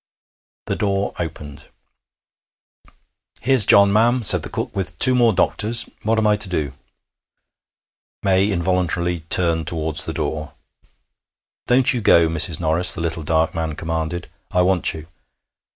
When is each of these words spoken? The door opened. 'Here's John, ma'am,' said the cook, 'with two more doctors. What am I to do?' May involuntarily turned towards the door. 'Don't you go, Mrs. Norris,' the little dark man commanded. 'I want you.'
The 0.65 0.75
door 0.75 1.13
opened. 1.19 1.67
'Here's 3.43 3.67
John, 3.67 3.93
ma'am,' 3.93 4.23
said 4.23 4.41
the 4.41 4.49
cook, 4.49 4.75
'with 4.75 4.97
two 4.97 5.13
more 5.13 5.31
doctors. 5.31 5.87
What 6.01 6.17
am 6.17 6.25
I 6.25 6.37
to 6.37 6.49
do?' 6.49 6.73
May 8.23 8.49
involuntarily 8.51 9.19
turned 9.29 9.67
towards 9.67 10.05
the 10.05 10.13
door. 10.13 10.55
'Don't 11.67 11.93
you 11.93 12.01
go, 12.01 12.27
Mrs. 12.27 12.59
Norris,' 12.59 12.95
the 12.95 13.01
little 13.01 13.21
dark 13.21 13.53
man 13.53 13.75
commanded. 13.75 14.27
'I 14.51 14.61
want 14.63 14.95
you.' 14.95 15.05